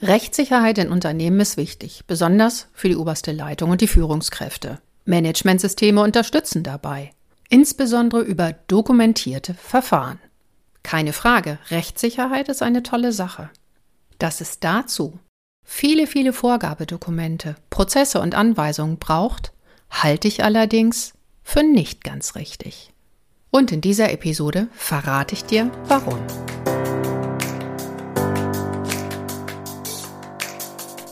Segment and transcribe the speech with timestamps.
[0.00, 4.80] Rechtssicherheit in Unternehmen ist wichtig, besonders für die oberste Leitung und die Führungskräfte.
[5.04, 7.10] Managementsysteme unterstützen dabei,
[7.48, 10.20] insbesondere über dokumentierte Verfahren.
[10.82, 13.50] Keine Frage, Rechtssicherheit ist eine tolle Sache.
[14.18, 15.18] Dass es dazu
[15.64, 19.52] viele, viele Vorgabedokumente, Prozesse und Anweisungen braucht,
[19.90, 22.92] halte ich allerdings für nicht ganz richtig.
[23.50, 26.18] Und in dieser Episode verrate ich dir, warum.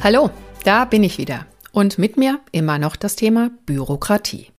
[0.00, 0.30] Hallo,
[0.62, 1.44] da bin ich wieder.
[1.72, 4.52] Und mit mir immer noch das Thema Bürokratie.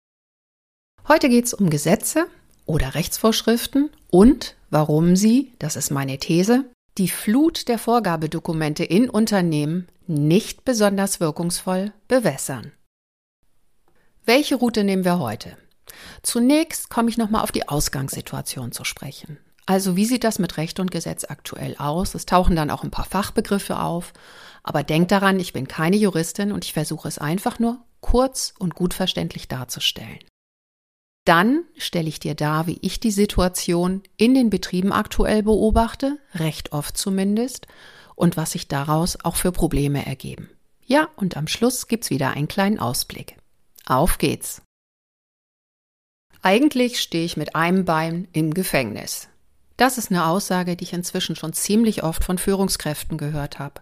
[1.07, 2.27] Heute geht es um Gesetze
[2.65, 6.65] oder Rechtsvorschriften und warum sie, das ist meine These,
[6.97, 12.73] die Flut der Vorgabedokumente in Unternehmen nicht besonders wirkungsvoll bewässern.
[14.25, 15.57] Welche Route nehmen wir heute?
[16.21, 19.37] Zunächst komme ich nochmal auf die Ausgangssituation zu sprechen.
[19.69, 22.15] Also wie sieht das mit Recht und Gesetz aktuell aus?
[22.15, 24.13] Es tauchen dann auch ein paar Fachbegriffe auf
[24.63, 28.75] aber denk daran, ich bin keine Juristin und ich versuche es einfach nur kurz und
[28.75, 30.19] gut verständlich darzustellen.
[31.25, 36.71] Dann stelle ich dir dar, wie ich die Situation in den Betrieben aktuell beobachte, recht
[36.71, 37.67] oft zumindest,
[38.15, 40.49] und was sich daraus auch für Probleme ergeben.
[40.85, 43.37] Ja, und am Schluss gibt's wieder einen kleinen Ausblick.
[43.85, 44.61] Auf geht's!
[46.41, 49.29] Eigentlich stehe ich mit einem Bein im Gefängnis.
[49.79, 53.75] Das ist eine Aussage, die ich inzwischen schon ziemlich oft von Führungskräften gehört habe.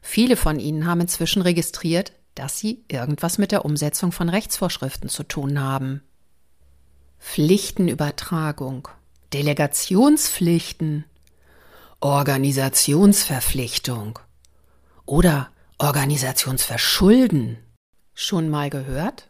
[0.00, 5.24] Viele von ihnen haben inzwischen registriert, dass sie irgendwas mit der Umsetzung von Rechtsvorschriften zu
[5.24, 6.00] tun haben.
[7.18, 8.86] Pflichtenübertragung,
[9.32, 11.06] Delegationspflichten,
[11.98, 14.20] Organisationsverpflichtung
[15.06, 17.58] oder Organisationsverschulden.
[18.14, 19.28] Schon mal gehört?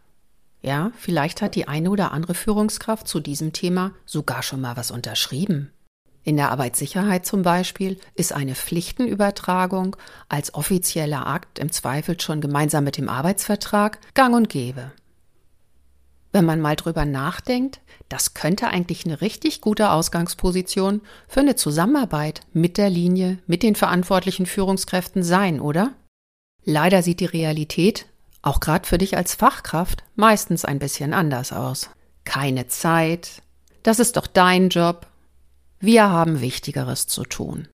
[0.60, 4.91] Ja, vielleicht hat die eine oder andere Führungskraft zu diesem Thema sogar schon mal was
[4.91, 5.72] unterschrieben.
[6.25, 9.97] In der Arbeitssicherheit zum Beispiel ist eine Pflichtenübertragung
[10.28, 14.93] als offizieller Akt im Zweifel schon gemeinsam mit dem Arbeitsvertrag gang und gäbe.
[16.31, 22.41] Wenn man mal drüber nachdenkt, das könnte eigentlich eine richtig gute Ausgangsposition für eine Zusammenarbeit
[22.53, 25.93] mit der Linie, mit den verantwortlichen Führungskräften sein, oder?
[26.65, 28.06] Leider sieht die Realität,
[28.41, 31.91] auch gerade für dich als Fachkraft, meistens ein bisschen anders aus.
[32.25, 33.43] Keine Zeit,
[33.83, 35.06] das ist doch dein Job,
[35.82, 37.66] wir haben Wichtigeres zu tun.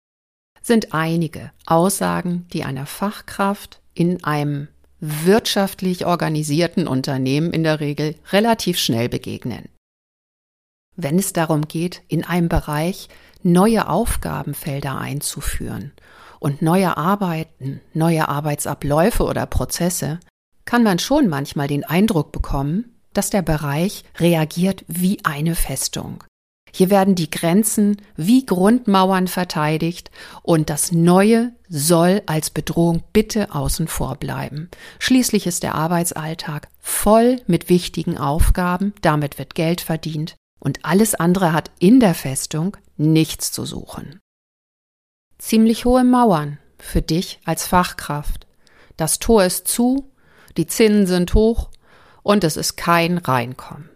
[0.62, 8.78] Sind einige Aussagen, die einer Fachkraft in einem wirtschaftlich organisierten Unternehmen in der Regel relativ
[8.78, 9.68] schnell begegnen.
[10.96, 13.10] Wenn es darum geht, in einem Bereich
[13.42, 15.92] neue Aufgabenfelder einzuführen
[16.40, 20.18] und neue Arbeiten, neue Arbeitsabläufe oder Prozesse,
[20.64, 26.24] kann man schon manchmal den Eindruck bekommen, dass der Bereich reagiert wie eine Festung.
[26.72, 30.10] Hier werden die Grenzen wie Grundmauern verteidigt
[30.42, 34.70] und das Neue soll als Bedrohung bitte außen vor bleiben.
[34.98, 41.52] Schließlich ist der Arbeitsalltag voll mit wichtigen Aufgaben, damit wird Geld verdient und alles andere
[41.52, 44.20] hat in der Festung nichts zu suchen.
[45.38, 48.46] Ziemlich hohe Mauern für dich als Fachkraft.
[48.96, 50.10] Das Tor ist zu,
[50.56, 51.70] die Zinnen sind hoch
[52.22, 53.88] und es ist kein Reinkommen.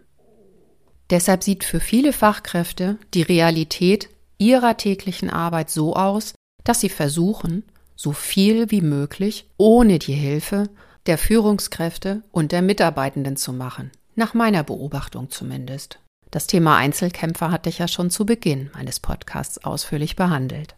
[1.09, 6.33] Deshalb sieht für viele Fachkräfte die Realität ihrer täglichen Arbeit so aus,
[6.63, 7.63] dass sie versuchen,
[7.95, 10.69] so viel wie möglich ohne die Hilfe
[11.05, 13.91] der Führungskräfte und der Mitarbeitenden zu machen.
[14.15, 15.99] Nach meiner Beobachtung zumindest.
[16.31, 20.75] Das Thema Einzelkämpfer hatte ich ja schon zu Beginn meines Podcasts ausführlich behandelt.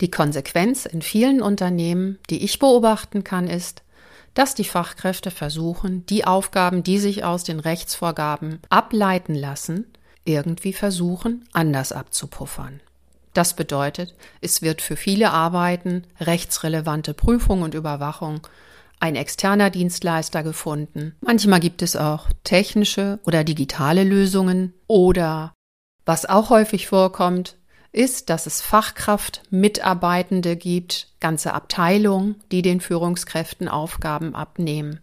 [0.00, 3.82] Die Konsequenz in vielen Unternehmen, die ich beobachten kann, ist,
[4.36, 9.86] dass die Fachkräfte versuchen, die Aufgaben, die sich aus den Rechtsvorgaben ableiten lassen,
[10.24, 12.80] irgendwie versuchen, anders abzupuffern.
[13.32, 18.46] Das bedeutet, es wird für viele Arbeiten rechtsrelevante Prüfung und Überwachung
[19.00, 21.14] ein externer Dienstleister gefunden.
[21.22, 25.54] Manchmal gibt es auch technische oder digitale Lösungen oder
[26.04, 27.56] was auch häufig vorkommt,
[27.96, 35.00] ist, dass es Fachkraftmitarbeitende gibt, ganze Abteilungen, die den Führungskräften Aufgaben abnehmen.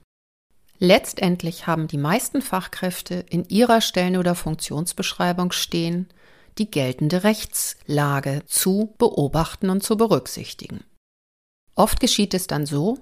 [0.79, 6.07] Letztendlich haben die meisten Fachkräfte in ihrer Stellen- oder Funktionsbeschreibung stehen,
[6.57, 10.83] die geltende Rechtslage zu beobachten und zu berücksichtigen.
[11.75, 12.99] Oft geschieht es dann so,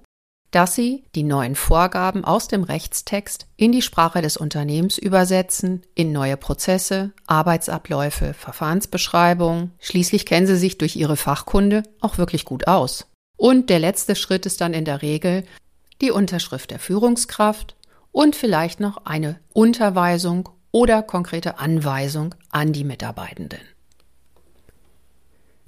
[0.51, 6.11] dass sie die neuen Vorgaben aus dem Rechtstext in die Sprache des Unternehmens übersetzen, in
[6.11, 9.71] neue Prozesse, Arbeitsabläufe, Verfahrensbeschreibungen.
[9.79, 13.07] Schließlich kennen sie sich durch ihre Fachkunde auch wirklich gut aus.
[13.37, 15.45] Und der letzte Schritt ist dann in der Regel
[16.01, 17.75] die Unterschrift der Führungskraft
[18.11, 23.61] und vielleicht noch eine Unterweisung oder konkrete Anweisung an die Mitarbeitenden.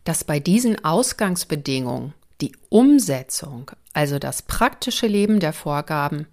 [0.03, 6.27] Dass bei diesen Ausgangsbedingungen die Umsetzung, also das praktische Leben der Vorgaben,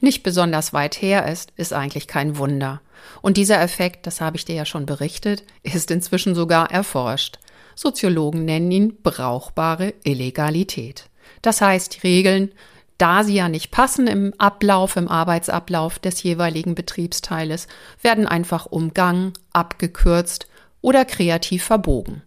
[0.00, 2.82] nicht besonders weit her ist, ist eigentlich kein Wunder.
[3.22, 7.38] Und dieser Effekt, das habe ich dir ja schon berichtet, ist inzwischen sogar erforscht.
[7.74, 11.08] Soziologen nennen ihn brauchbare Illegalität.
[11.42, 12.52] Das heißt, Regeln,
[12.98, 17.68] da sie ja nicht passen im Ablauf, im Arbeitsablauf des jeweiligen Betriebsteiles,
[18.02, 20.46] werden einfach umgangen, abgekürzt
[20.80, 22.22] oder kreativ verbogen.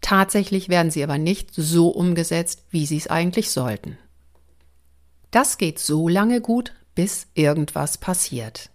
[0.00, 3.98] Tatsächlich werden sie aber nicht so umgesetzt, wie sie es eigentlich sollten.
[5.30, 8.70] Das geht so lange gut, bis irgendwas passiert.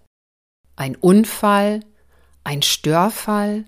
[0.75, 1.81] Ein Unfall,
[2.43, 3.65] ein Störfall,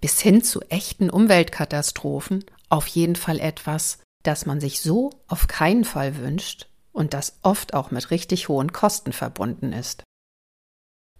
[0.00, 5.84] bis hin zu echten Umweltkatastrophen, auf jeden Fall etwas, das man sich so auf keinen
[5.84, 10.02] Fall wünscht und das oft auch mit richtig hohen Kosten verbunden ist.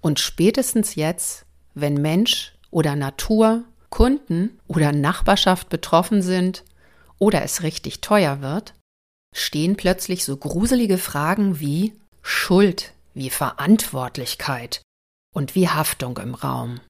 [0.00, 6.64] Und spätestens jetzt, wenn Mensch oder Natur Kunden oder Nachbarschaft betroffen sind
[7.18, 8.74] oder es richtig teuer wird,
[9.34, 11.92] stehen plötzlich so gruselige Fragen wie
[12.22, 14.80] Schuld, wie Verantwortlichkeit
[15.34, 16.80] und wie Haftung im Raum.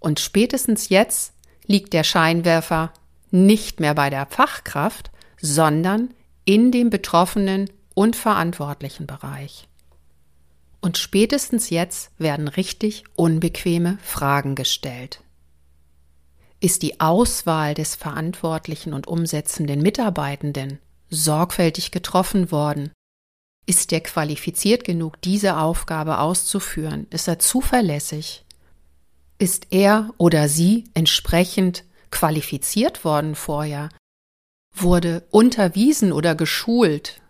[0.00, 1.32] Und spätestens jetzt
[1.66, 2.92] liegt der Scheinwerfer
[3.30, 6.12] nicht mehr bei der Fachkraft, sondern
[6.44, 9.66] in dem betroffenen und verantwortlichen Bereich.
[10.82, 15.23] Und spätestens jetzt werden richtig unbequeme Fragen gestellt.
[16.64, 20.78] Ist die Auswahl des verantwortlichen und umsetzenden Mitarbeitenden
[21.10, 22.90] sorgfältig getroffen worden?
[23.66, 27.06] Ist der qualifiziert genug, diese Aufgabe auszuführen?
[27.10, 28.46] Ist er zuverlässig?
[29.38, 33.90] Ist er oder sie entsprechend qualifiziert worden vorher?
[34.74, 37.20] Wurde unterwiesen oder geschult?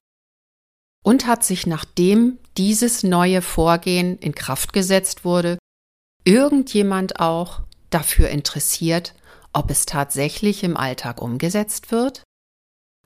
[1.03, 5.59] Und hat sich nachdem dieses neue Vorgehen in Kraft gesetzt wurde,
[6.23, 9.13] irgendjemand auch dafür interessiert,
[9.55, 12.23] ob es tatsächlich im Alltag umgesetzt wird?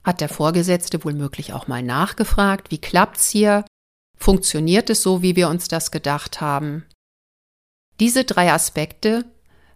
[0.03, 3.65] Hat der Vorgesetzte womöglich auch mal nachgefragt, wie klappt's hier?
[4.17, 6.85] Funktioniert es so, wie wir uns das gedacht haben?
[7.99, 9.25] Diese drei Aspekte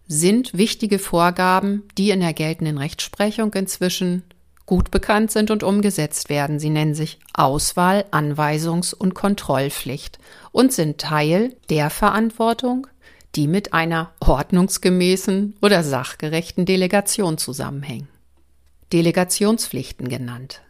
[0.06, 4.22] sind wichtige Vorgaben, die in der geltenden Rechtsprechung inzwischen
[4.66, 6.58] gut bekannt sind und umgesetzt werden.
[6.58, 10.18] Sie nennen sich Auswahl, Anweisungs- und Kontrollpflicht
[10.52, 12.86] und sind Teil der Verantwortung,
[13.36, 18.08] die mit einer ordnungsgemäßen oder sachgerechten Delegation zusammenhängen.
[18.92, 20.62] Delegationspflichten genannt.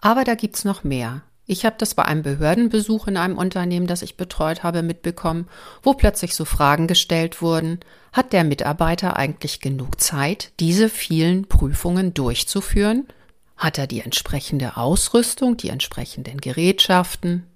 [0.00, 1.22] Aber da gibt's noch mehr.
[1.50, 5.48] Ich habe das bei einem Behördenbesuch in einem Unternehmen, das ich betreut habe, mitbekommen,
[5.82, 7.80] wo plötzlich so Fragen gestellt wurden,
[8.12, 13.08] hat der Mitarbeiter eigentlich genug Zeit, diese vielen Prüfungen durchzuführen?
[13.56, 17.46] Hat er die entsprechende Ausrüstung, die entsprechenden Gerätschaften,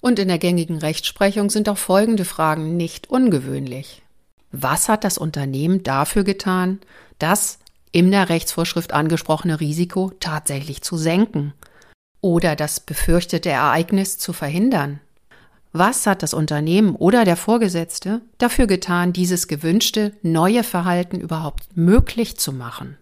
[0.00, 4.02] und in der gängigen Rechtsprechung sind auch folgende Fragen nicht ungewöhnlich.
[4.52, 6.80] Was hat das Unternehmen dafür getan,
[7.18, 7.58] das
[7.92, 11.54] in der Rechtsvorschrift angesprochene Risiko tatsächlich zu senken
[12.20, 15.00] oder das befürchtete Ereignis zu verhindern?
[15.72, 22.38] Was hat das Unternehmen oder der Vorgesetzte dafür getan, dieses gewünschte neue Verhalten überhaupt möglich
[22.38, 22.96] zu machen?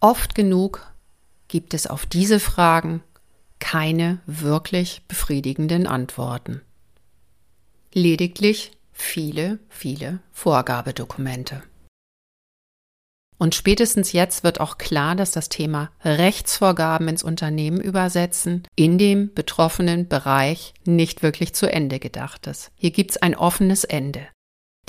[0.00, 0.86] Oft genug
[1.48, 3.02] gibt es auf diese Fragen
[3.64, 6.60] keine wirklich befriedigenden Antworten.
[7.94, 11.62] Lediglich viele, viele Vorgabedokumente.
[13.38, 19.32] Und spätestens jetzt wird auch klar, dass das Thema Rechtsvorgaben ins Unternehmen übersetzen in dem
[19.32, 22.70] betroffenen Bereich nicht wirklich zu Ende gedacht ist.
[22.76, 24.28] Hier gibt es ein offenes Ende.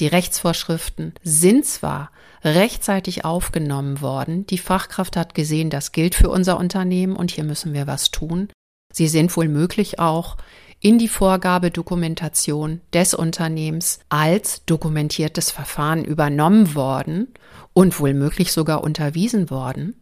[0.02, 2.12] Die Rechtsvorschriften sind zwar
[2.44, 7.74] rechtzeitig aufgenommen worden, die Fachkraft hat gesehen, das gilt für unser Unternehmen und hier müssen
[7.74, 8.50] wir was tun,
[8.96, 10.38] Sie sind wohl möglich auch
[10.80, 17.28] in die Vorgabedokumentation des Unternehmens als dokumentiertes Verfahren übernommen worden
[17.74, 20.02] und wohl möglich sogar unterwiesen worden,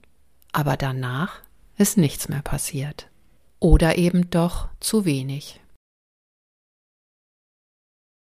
[0.51, 1.41] aber danach
[1.75, 3.07] ist nichts mehr passiert.
[3.59, 5.59] Oder eben doch zu wenig.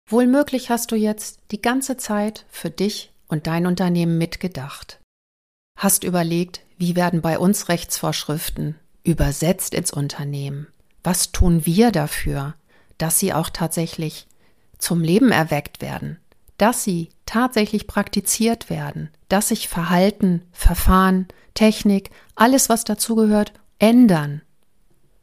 [0.10, 0.28] Wohl
[0.68, 5.00] hast du jetzt die ganze Zeit für dich und dein Unternehmen mitgedacht.
[5.78, 10.68] Hast überlegt, wie werden bei uns Rechtsvorschriften übersetzt ins Unternehmen?
[11.04, 12.56] Was tun wir dafür,
[12.98, 14.28] dass sie auch tatsächlich
[14.78, 16.20] zum Leben erweckt werden,
[16.58, 24.42] dass sie tatsächlich praktiziert werden, dass sich Verhalten, Verfahren, Technik, alles, was dazugehört, ändern?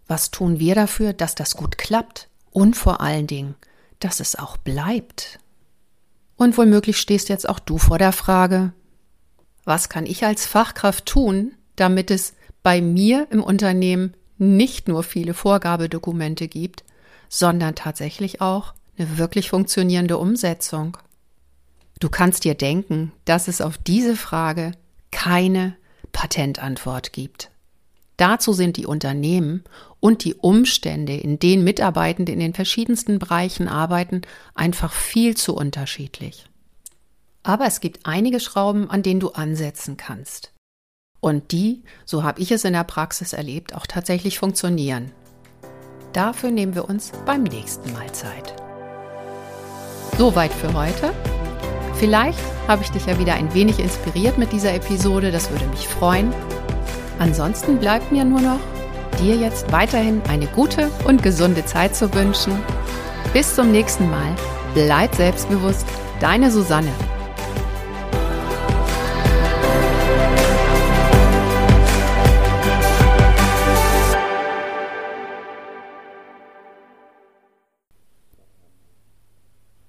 [0.06, 3.54] Was tun wir dafür, dass das gut klappt und vor allen Dingen,
[4.00, 5.38] dass es auch bleibt?
[6.36, 8.72] Und womöglich stehst jetzt auch du vor der Frage,
[9.64, 12.34] was kann ich als Fachkraft tun, damit es
[12.66, 16.82] bei mir im Unternehmen nicht nur viele Vorgabedokumente gibt,
[17.28, 20.96] sondern tatsächlich auch eine wirklich funktionierende Umsetzung?
[22.00, 24.72] Du kannst dir denken, dass es auf diese Frage
[25.12, 25.76] keine
[26.10, 27.52] Patentantwort gibt.
[28.16, 29.62] Dazu sind die Unternehmen
[30.00, 34.22] und die Umstände, in denen Mitarbeitende in den verschiedensten Bereichen arbeiten,
[34.56, 36.46] einfach viel zu unterschiedlich.
[37.44, 40.50] Aber es gibt einige Schrauben, an denen du ansetzen kannst.
[41.20, 45.12] Und die, so habe ich es in der Praxis erlebt, auch tatsächlich funktionieren.
[46.12, 48.54] Dafür nehmen wir uns beim nächsten Mal Zeit.
[50.18, 51.12] Soweit für heute.
[51.94, 55.88] Vielleicht habe ich dich ja wieder ein wenig inspiriert mit dieser Episode, das würde mich
[55.88, 56.32] freuen.
[57.18, 58.60] Ansonsten bleibt mir nur noch,
[59.20, 62.52] dir jetzt weiterhin eine gute und gesunde Zeit zu wünschen.
[63.32, 64.34] Bis zum nächsten Mal.
[64.74, 65.86] Bleib selbstbewusst,
[66.20, 66.92] deine Susanne.